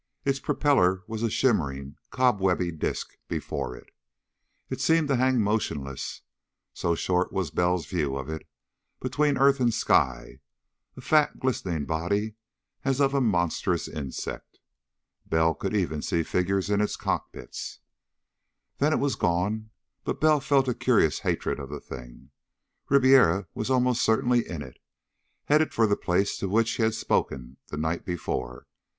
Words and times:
Its 0.25 0.39
propeller 0.39 1.03
was 1.05 1.21
a 1.21 1.29
shimmering, 1.29 1.95
cobwebby 2.09 2.71
disk 2.71 3.17
before 3.27 3.75
it. 3.75 3.91
It 4.67 4.81
seemed 4.81 5.07
to 5.09 5.15
hang 5.15 5.39
motionless 5.39 6.23
so 6.73 6.95
short 6.95 7.31
was 7.31 7.51
Bell's 7.51 7.85
view 7.85 8.15
of 8.15 8.27
it 8.27 8.47
between 8.99 9.37
earth 9.37 9.59
and 9.59 9.71
sky: 9.71 10.39
a 10.97 11.01
fat 11.01 11.39
glistening 11.39 11.85
body 11.85 12.33
as 12.83 12.99
of 12.99 13.13
a 13.13 13.21
monstrous 13.21 13.87
insect. 13.87 14.57
Bell 15.27 15.53
could 15.53 15.75
even 15.75 16.01
see 16.01 16.23
figures 16.23 16.71
in 16.71 16.81
its 16.81 16.95
cockpits. 16.95 17.77
Then 18.79 18.93
it 18.93 18.99
was 18.99 19.13
gone, 19.13 19.69
but 20.03 20.19
Bell 20.19 20.39
felt 20.39 20.67
a 20.67 20.73
curious 20.73 21.19
hatred 21.19 21.59
of 21.59 21.69
the 21.69 21.79
thing. 21.79 22.31
Ribiera 22.89 23.45
was 23.53 23.69
almost 23.69 24.01
certainly 24.01 24.49
in 24.49 24.63
it, 24.63 24.79
headed 25.45 25.75
for 25.75 25.85
the 25.85 25.95
place 25.95 26.39
to 26.39 26.49
which 26.49 26.71
he 26.71 26.81
had 26.81 26.95
spoken 26.95 27.57
the 27.67 27.77
night 27.77 28.03
before. 28.03 28.65